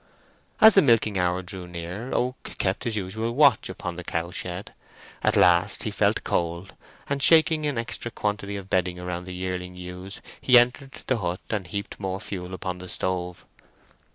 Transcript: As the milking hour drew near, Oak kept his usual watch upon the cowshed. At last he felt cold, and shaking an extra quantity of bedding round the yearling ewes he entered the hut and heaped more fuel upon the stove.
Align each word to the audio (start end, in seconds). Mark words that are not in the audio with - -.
As 0.59 0.73
the 0.73 0.81
milking 0.81 1.19
hour 1.19 1.43
drew 1.43 1.67
near, 1.67 2.11
Oak 2.11 2.55
kept 2.57 2.85
his 2.85 2.95
usual 2.95 3.33
watch 3.35 3.69
upon 3.69 3.97
the 3.97 4.03
cowshed. 4.03 4.71
At 5.21 5.35
last 5.35 5.83
he 5.83 5.91
felt 5.91 6.23
cold, 6.23 6.73
and 7.07 7.21
shaking 7.21 7.67
an 7.67 7.77
extra 7.77 8.09
quantity 8.09 8.55
of 8.57 8.67
bedding 8.67 8.99
round 8.99 9.27
the 9.27 9.35
yearling 9.35 9.75
ewes 9.75 10.19
he 10.41 10.57
entered 10.57 10.93
the 11.05 11.17
hut 11.17 11.41
and 11.51 11.67
heaped 11.67 11.99
more 11.99 12.19
fuel 12.19 12.55
upon 12.55 12.79
the 12.79 12.89
stove. 12.89 13.45